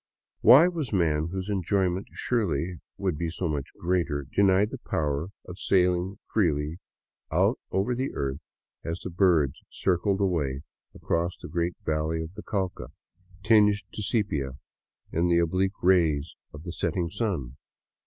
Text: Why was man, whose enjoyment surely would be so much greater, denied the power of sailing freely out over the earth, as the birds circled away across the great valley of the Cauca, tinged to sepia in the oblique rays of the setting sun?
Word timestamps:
Why 0.39 0.67
was 0.67 0.91
man, 0.91 1.27
whose 1.31 1.47
enjoyment 1.47 2.07
surely 2.13 2.77
would 2.97 3.19
be 3.19 3.29
so 3.29 3.47
much 3.47 3.67
greater, 3.79 4.23
denied 4.23 4.71
the 4.71 4.79
power 4.79 5.29
of 5.47 5.59
sailing 5.59 6.17
freely 6.23 6.79
out 7.31 7.59
over 7.69 7.93
the 7.93 8.11
earth, 8.15 8.39
as 8.83 8.97
the 9.01 9.11
birds 9.11 9.61
circled 9.69 10.19
away 10.19 10.63
across 10.95 11.37
the 11.37 11.47
great 11.47 11.75
valley 11.85 12.23
of 12.23 12.33
the 12.33 12.41
Cauca, 12.41 12.87
tinged 13.43 13.83
to 13.93 14.01
sepia 14.01 14.53
in 15.11 15.27
the 15.27 15.37
oblique 15.37 15.83
rays 15.83 16.35
of 16.51 16.63
the 16.63 16.73
setting 16.73 17.11
sun? 17.11 17.57